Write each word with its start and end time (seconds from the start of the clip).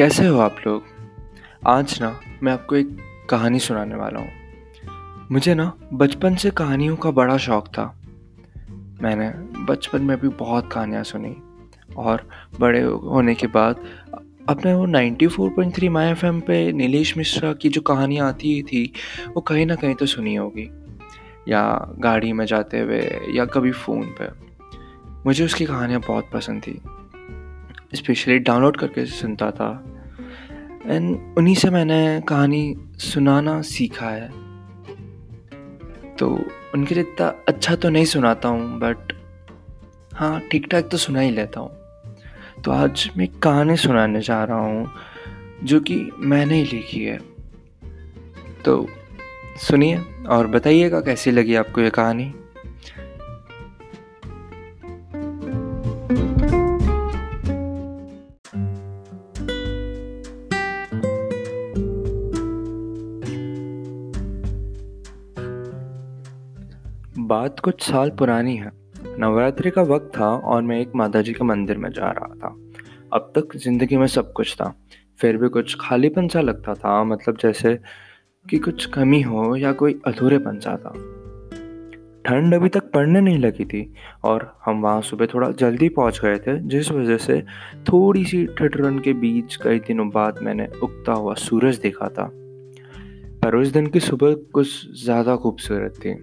कैसे 0.00 0.26
हो 0.26 0.38
आप 0.38 0.56
लोग? 0.66 0.82
आज 1.66 1.98
ना, 2.02 2.20
मैं 2.42 2.52
आपको 2.52 2.76
एक 2.76 2.96
कहानी 3.30 3.58
सुनाने 3.58 3.94
वाला 3.94 4.20
हूँ। 4.20 4.28
मुझे 5.32 5.54
ना, 5.54 5.72
बचपन 5.92 6.34
से 6.34 6.50
कहानियों 6.50 6.96
का 6.96 7.10
बड़ा 7.10 7.36
शौक 7.36 7.68
था। 7.68 8.00
मैंने 9.02 9.30
बचपन 9.64 10.02
में 10.02 10.20
भी 10.20 10.28
बहुत 10.28 10.72
कहानियाँ 10.72 11.04
सुनी 11.04 11.36
और 11.96 12.28
बड़े 12.60 12.82
होने 12.82 13.34
के 13.34 13.46
बाद 13.46 13.76
अपने 14.48 14.74
वो 14.74 14.86
94.3 14.86 15.88
माई 15.88 16.10
एफ़ 16.10 16.26
पे 16.26 16.72
नीलेश 16.72 17.16
मिश्रा 17.16 17.52
की 17.52 17.68
जो 17.68 17.80
कहानियाँ 17.80 18.28
आती 18.28 18.62
थी, 18.62 18.92
वो 19.34 19.40
कहीं 19.40 19.66
ना 19.66 19.74
कहीं 19.74 19.94
तो 19.94 20.06
सुनी 20.06 20.34
होगी। 20.34 20.70
या 21.48 21.88
गाड़ी 21.98 22.32
में 22.32 22.46
जाते 22.46 22.80
हुए, 22.80 23.20
या 23.34 23.44
कभी 23.44 23.70
फ़ोन 23.70 24.02
पे। 24.02 24.28
मुझे 25.26 25.44
उसकी 25.44 25.66
कहानियाँ 25.66 26.00
बहुत 26.00 26.28
पसंद 26.32 26.62
थी। 26.62 26.80
स्पेशली 27.94 28.38
डाउनलोड 28.38 28.76
करके 28.76 29.06
सुनता 29.06 29.50
था। 29.50 29.89
एंड 30.86 31.34
उन्हीं 31.38 31.54
से 31.54 31.70
मैंने 31.70 32.20
कहानी 32.28 32.76
सुनाना 32.98 33.62
सीखा 33.62 34.08
है। 34.08 34.28
तो 36.16 36.28
उनके 36.74 36.94
लिए 36.94 37.04
इतना 37.04 37.26
अच्छा 37.48 37.74
तो 37.76 37.88
नहीं 37.88 38.04
सुनाता 38.04 38.48
हूँ 38.48 38.78
बट 38.78 39.12
हाँ 40.14 40.40
ठीक 40.40 40.66
ठाक 40.70 40.88
तो 40.88 40.96
सुना 40.96 41.20
ही 41.20 41.30
लेता 41.30 41.60
हूँ। 41.60 41.70
तो 42.64 42.70
आज 42.70 43.10
मैं 43.16 43.28
कहानी 43.28 43.76
सुनाने 43.76 44.20
जा 44.20 44.44
रहा 44.44 44.58
हूँ, 44.58 44.90
जो 45.64 45.80
कि 45.80 46.10
मैंने 46.18 46.54
ही 46.54 46.64
लिखी 46.64 47.04
है। 47.04 47.18
तो 48.64 48.86
सुनिए 49.58 50.00
और 50.28 50.46
बताइएगा 50.46 51.00
कैसी 51.00 51.30
लगी 51.30 51.54
आपको 51.54 51.80
ये 51.80 51.90
कहानी? 51.90 52.34
बात 67.20 67.60
कुछ 67.60 67.82
साल 67.82 68.10
पुरानी 68.10 68.56
है। 68.56 68.70
नवरात्रि 69.18 69.70
का 69.70 69.82
वक्त 69.82 70.10
था 70.16 70.26
और 70.26 70.62
मैं 70.62 70.80
एक 70.80 70.92
माता 70.96 71.22
जी 71.22 71.32
के 71.32 71.44
मंदिर 71.44 71.78
में 71.78 71.90
जा 71.90 72.10
रहा 72.10 72.34
था। 72.34 72.48
अब 73.12 73.32
तक 73.36 73.56
ज़िंदगी 73.56 73.96
में 73.96 74.06
सब 74.06 74.32
कुछ 74.32 74.54
था। 74.54 74.72
फिर 75.20 75.36
भी 75.36 75.48
कुछ 75.48 75.76
खालीपन 75.80 76.28
सा 76.28 76.40
लगता 76.40 76.74
था 76.74 77.02
मतलब 77.04 77.36
जैसे 77.36 77.78
कि 78.46 78.58
कुछ 78.58 78.86
कमी 78.86 79.20
हो 79.22 79.56
या 79.56 79.72
कोई 79.72 80.00
अधूरेपन 80.06 80.58
सा 80.58 80.76
था। 80.76 80.92
ठंड 82.26 82.54
अभी 82.54 82.68
तक 82.68 82.90
पड़ने 82.90 83.20
नहीं 83.20 83.38
लगी 83.38 83.64
थी 83.64 83.92
और 84.24 84.60
हम 84.64 84.82
वहाँ 84.82 85.02
सुबह 85.02 85.26
थोड़ा 85.26 85.50
जल्दी 85.50 85.88
पहुँच 85.88 86.20
गए 86.24 86.38
थे, 86.38 86.58
जिस 86.58 86.90
वजह 86.92 87.16
से 87.16 87.40
थोड़ी 87.88 88.24
सी 88.24 88.46
ठिठुरन 88.58 88.98
के 88.98 89.12
बीच 89.12 89.56
कई 89.56 89.78
दिनों 89.78 90.08
बाद 90.10 90.38
मैंने 90.42 90.68
उगता 90.82 91.12
हुआ 91.12 91.34
सूरज 91.34 91.78
देखा 91.78 92.08
था। 92.08 92.30
पर 93.42 93.56
उस 93.56 93.68
दिन 93.68 93.86
की 93.86 94.00
सुबह 94.00 94.34
कुछ 94.52 95.02
ज़्यादा 95.04 95.36
खूबसूरत 95.36 95.94
थी। 95.96 96.14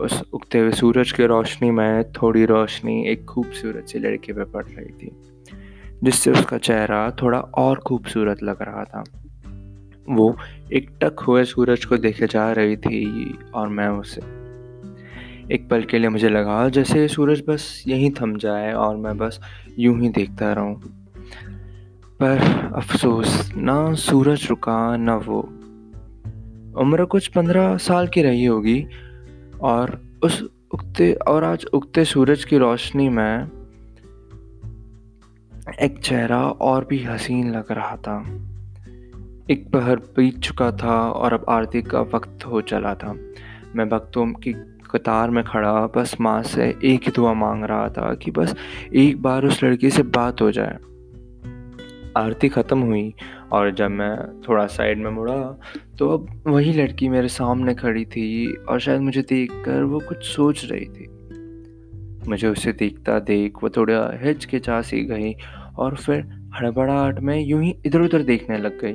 उस 0.00 0.22
उगते 0.32 0.58
हुए 0.58 0.70
सूरज 0.70 1.12
की 1.12 1.26
रोशनी 1.26 1.70
में 1.70 2.12
थोड़ी 2.12 2.44
रोशनी 2.44 3.06
एक 3.08 3.24
खूबसूरत 3.24 3.88
सी 3.88 3.98
लड़के 3.98 4.32
पर 4.32 4.44
पड़ 4.44 4.64
रही 4.64 4.92
थी, 4.92 5.10
जिससे 6.04 6.30
उसका 6.30 6.58
चेहरा 6.58 7.10
थोड़ा 7.22 7.38
और 7.38 7.78
खूबसूरत 7.78 8.42
लग 8.42 8.62
रहा 8.62 8.84
था। 8.84 9.04
वो 10.08 10.36
एक 10.72 10.90
टक 11.02 11.20
हुए 11.20 11.44
सूरज 11.44 11.84
को 11.84 11.96
देखे 11.96 12.26
जा 12.26 12.50
रही 12.52 12.76
थी 12.76 13.38
और 13.54 13.68
मैं 13.68 13.88
उसे, 13.88 14.20
एक 15.54 15.68
पल 15.70 15.82
के 15.82 15.98
लिए 15.98 16.08
मुझे 16.08 16.28
लगा 16.28 16.68
जैसे 16.68 17.06
सूरज 17.08 17.42
बस 17.48 17.84
यहीं 17.88 18.10
थम 18.10 18.36
जाए 18.36 18.72
और 18.72 18.96
मैं 18.96 19.16
बस 19.18 19.40
यूँ 19.78 20.00
ही 20.00 20.08
देखता 20.08 20.52
रहूँ। 20.52 20.74
पर 22.20 22.38
अफसोस, 22.76 23.52
ना 23.56 23.94
सूरज 23.94 24.46
रुका, 24.50 24.96
ना 24.96 25.16
वो। 25.16 25.40
उम्र 26.80 27.04
कुछ 27.04 27.26
पंद्रह 27.26 27.76
साल 27.76 28.08
की 28.08 28.22
रही 28.22 28.44
होगी 28.44 28.86
और 29.62 30.00
उस 30.22 30.42
उगते, 30.74 31.12
और 31.12 31.44
आज 31.44 31.66
उगते 31.74 32.04
सूरज 32.04 32.44
की 32.44 32.58
रोशनी 32.58 33.08
में 33.08 33.50
एक 35.80 35.98
चेहरा 35.98 36.48
और 36.48 36.86
भी 36.90 37.04
हसीन 37.04 37.50
लग 37.50 37.72
रहा 37.72 37.96
था। 37.96 38.20
एक 39.50 39.70
पहर 39.72 39.96
बीत 39.96 40.38
चुका 40.38 40.72
था 40.72 41.10
और 41.10 41.32
अब 41.32 41.44
आरती 41.48 41.82
का 41.82 42.00
वक्त 42.00 42.46
हो 42.46 42.60
चला 42.60 42.94
था। 42.94 43.14
मैं 43.76 43.88
भक्तों 43.88 44.26
की 44.26 44.52
कतार 44.90 45.30
में 45.30 45.44
खड़ा, 45.44 45.86
बस 45.86 46.16
माँ 46.20 46.42
से 46.42 46.78
एक 46.84 47.02
ही 47.02 47.12
दुआ 47.16 47.32
मांग 47.32 47.64
रहा 47.64 47.88
था 47.88 48.14
कि 48.14 48.30
बस 48.30 48.56
एक 48.94 49.22
बार 49.22 49.44
उस 49.44 49.64
लड़की 49.64 49.90
से 49.90 50.02
बात 50.02 50.40
हो 50.40 50.50
जाए। 50.50 50.78
आरती 52.16 52.48
ख़त्म 52.48 52.78
हुई 52.78 53.14
और 53.52 53.70
जब 53.70 53.90
मैं 53.90 54.42
थोड़ा 54.48 54.66
साइड 54.66 54.98
में 54.98 55.10
मुड़ा 55.10 55.58
तो 55.98 56.08
अब 56.08 56.42
वही 56.46 56.72
लड़की 56.72 57.08
मेरे 57.08 57.28
सामने 57.28 57.74
खड़ी 57.74 58.04
थी 58.04 58.54
और 58.54 58.80
शायद 58.80 59.00
मुझे 59.00 59.22
देख 59.22 59.52
कर 59.52 59.82
वो 59.82 60.00
कुछ 60.08 60.24
सोच 60.24 60.64
रही 60.72 60.84
थी। 60.84 61.08
मुझे 62.28 62.48
उसे 62.48 62.72
देखता 62.72 63.18
देख 63.18 63.52
वो 63.62 63.68
थोड़ा 63.68 64.18
हिचकिचा 64.22 64.80
सी 64.82 65.00
गई 65.04 65.34
और 65.76 65.96
फिर 65.96 66.20
हड़बड़ाहट 66.54 67.20
में 67.20 67.40
यूँ 67.40 67.62
ही 67.62 67.74
इधर 67.86 68.00
उधर 68.00 68.22
देखने 68.22 68.58
लग 68.58 68.80
गई। 68.84 68.94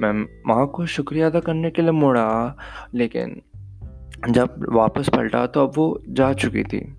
मैं 0.00 0.12
माँ 0.46 0.66
को 0.66 0.86
शुक्रिया 0.86 1.26
अदा 1.26 1.40
करने 1.40 1.70
के 1.70 1.82
लिए 1.82 1.90
मुड़ा, 1.90 2.56
लेकिन 2.94 3.42
जब 4.30 4.66
वापस 4.72 5.08
पलटा 5.08 5.46
तो 5.46 5.66
अब 5.66 5.72
वो 5.76 6.02
जा 6.08 6.32
चुकी 6.32 6.62
थी। 6.62 6.96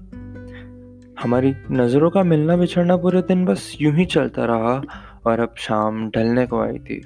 हमारी 1.21 1.53
नज़रों 1.71 2.09
का 2.09 2.23
मिलना 2.23 2.57
बिछड़ना 2.57 2.97
पूरे 2.97 3.21
दिन 3.21 3.45
बस 3.45 3.77
यूँ 3.81 3.93
ही 3.93 4.05
चलता 4.05 4.45
रहा 4.45 4.81
और 5.27 5.39
अब 5.39 5.55
शाम 5.57 6.09
ढलने 6.09 6.45
को 6.45 6.59
आई 6.59 6.79
थी। 6.79 7.01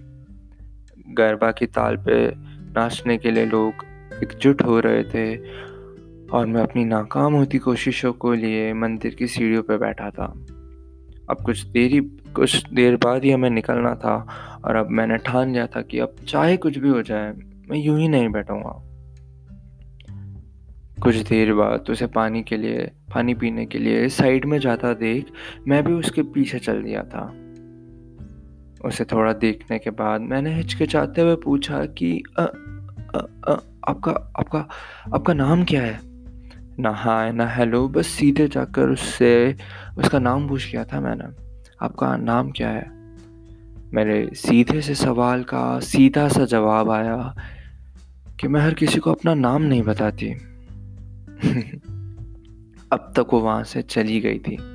गरबा 1.09 1.51
की 1.51 1.65
ताल 1.65 1.97
पे 1.97 2.35
नाचने 2.73 3.17
के 3.17 3.31
लिए 3.31 3.45
लोग 3.45 3.85
एकजुट 4.23 4.63
हो 4.63 4.79
रहे 4.79 5.03
थे 5.03 5.37
और 6.27 6.45
मैं 6.45 6.61
अपनी 6.61 6.85
नाकाम 6.85 7.33
होती 7.33 7.57
कोशिशों 7.57 8.13
को 8.13 8.33
लिए 8.33 8.73
मंदिर 8.73 9.15
की 9.15 9.27
सीढ़ियों 9.27 9.63
पर 9.63 9.77
बैठा 9.77 10.09
था। 10.09 10.25
अब 11.29 11.37
कुछ 11.45 11.63
देरी, 11.63 11.99
कुछ 12.35 12.69
देर 12.73 12.95
बाद 12.95 13.23
ही 13.23 13.31
हमें 13.31 13.49
निकलना 13.49 13.95
था 13.95 14.15
और 14.65 14.75
अब 14.75 14.89
मैंने 14.89 15.17
ठान 15.17 15.51
लिया 15.51 15.67
था 15.67 15.81
कि 15.81 15.99
अब 15.99 16.15
चाहे 16.27 16.57
कुछ 16.57 16.77
भी 16.77 16.89
हो 16.89 17.01
जाए, 17.01 17.33
मैं 17.69 17.77
यूँ 17.77 17.99
ही 17.99 18.07
नहीं 18.07 18.29
बैठूँगा। 18.29 18.81
कुछ 21.03 21.15
देर 21.15 21.53
बाद 21.53 21.85
उसे 21.89 22.07
पानी 22.07 22.43
के 22.43 22.57
लिए, 22.57 22.91
पानी 23.13 23.33
पीने 23.33 23.65
के 23.65 23.79
लिए 23.79 24.09
साइड 24.09 24.45
में 24.45 24.59
जाता 24.59 24.93
देख, 24.93 25.25
मैं 25.67 25.83
भी 25.83 25.93
उसके 25.93 26.23
पीछे 26.23 26.59
चल 26.59 26.83
दिया 26.83 27.03
था। 27.03 27.41
उसे 28.85 29.05
थोड़ा 29.05 29.33
देखने 29.33 29.79
के 29.79 29.89
बाद 29.89 30.21
मैंने 30.21 30.55
हिचकिचाते 30.55 31.21
हुए 31.21 31.35
पूछा 31.35 31.85
कि 31.85 32.23
अ, 32.39 32.41
अ, 33.15 33.25
अ, 33.47 33.59
आपका 33.89 34.11
आपका 34.39 34.69
आपका 35.15 35.33
नाम 35.33 35.63
क्या 35.63 35.81
है? 35.81 35.99
ना 36.79 36.89
हाय 36.89 37.31
ना 37.31 37.47
हेलो 37.47 37.87
बस 37.87 38.07
सीधे 38.07 38.47
जाकर 38.47 38.89
उससे 38.89 39.55
उसका 39.97 40.19
नाम 40.19 40.47
पूछ 40.47 40.67
लिया 40.67 40.83
था 40.83 41.01
मैंने। 41.01 41.23
आपका 41.85 42.17
नाम 42.17 42.51
क्या 42.51 42.69
है? 42.69 42.91
मेरे 43.93 44.29
सीधे 44.33 44.81
से 44.81 44.95
सवाल 44.95 45.43
का 45.43 45.79
सीधा 45.79 46.27
सा 46.27 46.45
जवाब 46.45 46.89
आया 46.89 47.35
कि 48.39 48.47
मैं 48.47 48.61
हर 48.61 48.73
किसी 48.73 48.99
को 48.99 49.11
अपना 49.11 49.33
नाम 49.33 49.61
नहीं 49.61 49.83
बताती। 49.83 50.31
अब 52.91 53.13
तक 53.15 53.27
वो 53.33 53.39
वहाँ 53.39 53.63
से 53.63 53.81
चली 53.81 54.19
गई 54.19 54.39
थी। 54.39 54.70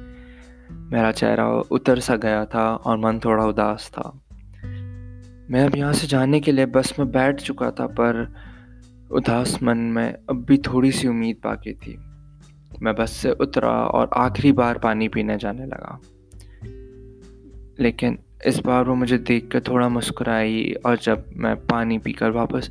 मेरा 0.92 1.12
चेहरा 1.12 1.48
उतर 1.48 1.98
सा 1.98 2.16
गया 2.16 2.44
था 2.44 2.74
और 2.74 2.98
मन 2.98 3.19
थोड़ा 3.19 3.44
उदास 3.44 3.91
था। 3.94 4.20
मैं 5.50 5.60
अब 5.60 5.76
यहाँ 5.76 5.92
से 5.92 6.06
जाने 6.06 6.41
के 6.41 6.52
लिए 6.52 6.66
बस 6.66 6.94
में 6.98 7.10
बैठ 7.10 7.41
चुका 7.41 7.70
था, 7.70 7.86
पर 7.86 8.34
उदास 9.12 9.62
मन 9.62 9.78
में 9.78 10.12
अब 10.12 10.44
भी 10.44 10.58
थोड़ी 10.58 10.92
सी 10.92 11.08
उम्मीद 11.08 11.36
बाकी 11.44 11.72
थी। 11.72 11.98
मैं 12.83 12.94
बस 12.94 13.12
से 13.12 13.30
उतरा 13.30 13.71
और 13.71 14.10
आखिरी 14.16 14.53
बार 14.53 14.78
पानी 14.78 15.09
पीने 15.09 15.36
जाने 15.36 15.66
लगा। 15.66 16.00
लेकिन 17.80 18.18
इस 18.47 18.59
बार 18.59 18.84
वो 18.84 18.94
मुझे 18.94 19.18
देख 19.18 19.48
कर 19.53 19.60
थोड़ा 19.60 19.88
मुस्कुराई 19.88 20.74
और 20.86 20.97
जब 20.97 21.24
मैं 21.33 21.56
पानी 21.56 21.98
पीकर 21.98 22.30
वापस, 22.30 22.71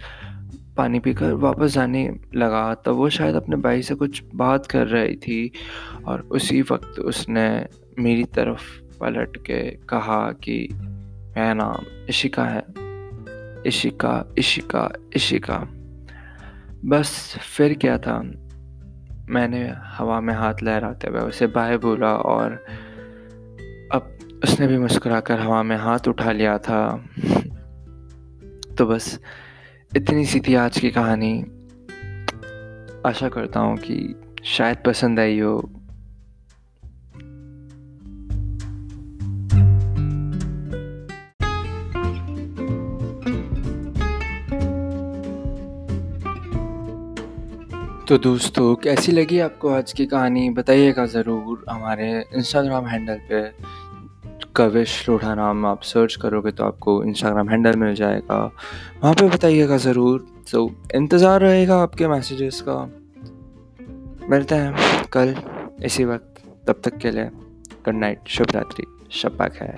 पानी 0.78 1.00
पीकर 1.00 1.34
वापस 1.34 1.74
जाने 1.74 2.20
लगा, 2.36 2.74
तब 2.74 2.92
वो 2.92 3.10
शायद 3.10 3.36
अपने 3.36 3.56
भाई 3.56 3.82
से 3.82 3.96
कुछ 3.96 4.24
बात 4.36 4.66
कर 4.66 4.88
रही 4.88 5.16
थी 5.16 5.52
और 6.06 6.22
उसी 6.22 6.62
वक्त 6.62 7.00
उसने 7.00 7.68
मेरी 8.00 8.24
तरफ़ 8.24 8.98
पलट 9.00 9.38
के 9.38 9.72
कहा 9.72 10.32
कि, 10.32 10.68
मेरा 11.38 11.54
नाम 11.54 12.06
इशिका 12.10 12.46
है। 12.46 12.64
इशिका 13.68 14.34
इशिका 14.38 14.92
इशिका। 15.16 15.68
बस 16.86 17.38
फिर 17.58 17.74
क्या 17.74 17.98
था? 17.98 18.22
मैंने 19.30 19.74
हवा 19.84 20.22
में 20.22 20.34
हाथ 20.34 20.54
लहराते 20.64 21.08
हुए 21.08 21.20
उसे 21.20 21.48
बाय 21.48 21.78
बोला 21.78 22.16
और 22.16 22.66
अब 23.92 24.18
उसने 24.44 24.68
भी 24.68 24.78
मुस्कुराकर 24.78 25.40
हवा 25.40 25.64
में 25.64 25.78
हाथ 25.78 26.08
उठा 26.08 26.32
लिया 26.32 26.58
था। 26.58 27.06
तो 28.78 28.86
बस 28.86 29.20
इतनी 29.96 30.26
सी 30.26 30.40
थी 30.40 30.56
आज 30.56 30.80
की 30.80 30.92
कहानी। 30.92 31.42
आशा 33.06 33.30
करता 33.30 33.60
हूँ 33.60 33.78
कि 33.78 34.22
शायद 34.44 34.78
पसंद 34.86 35.20
आई 35.20 35.40
हो। 35.40 35.75
तो 48.08 48.18
दोस्तों, 48.18 48.76
कैसी 48.76 49.12
लगी 49.12 49.40
आपको 49.40 49.70
आज 49.70 49.92
की 49.94 50.06
कहानी? 50.06 50.50
बताइएगा 50.50 51.06
ज़रूर। 51.06 51.64
हमारे 51.70 52.10
इंस्टाग्राम 52.36 52.88
हैंडल 52.88 53.20
पे 53.30 53.42
कविश 54.56 55.08
लोढ़ा 55.10 55.34
नाम 55.36 55.66
आप 55.66 55.84
सर्च 55.84 56.16
करोगे 56.22 56.52
तो 56.52 56.64
आपको 56.64 57.04
इंस्टाग्राम 57.04 57.50
हैंडल 57.50 57.76
मिल 57.76 57.96
जाएगा। 57.96 58.38
वहाँ 59.02 59.14
पे 59.14 59.30
बताइएगा 59.30 59.78
ज़रूर। 59.78 60.26
तो 60.52 60.70
इंतज़ार 60.96 61.42
रहेगा 61.42 61.82
आपके 61.82 62.08
मैसेजेस 62.08 62.64
का। 62.68 62.78
मिलते 64.30 64.56
हैं 64.56 65.06
कल 65.14 65.36
इसी 65.86 66.06
वक्त। 66.06 66.44
तब 66.68 66.82
तक 66.86 66.98
के 66.98 67.12
लिए 67.12 67.26
गुड 67.86 67.96
नाइट 67.96 68.28
शुभ 68.28 68.56
रात्रि 68.56 68.86
शब्बा 69.14 69.48
खैर 69.48 69.78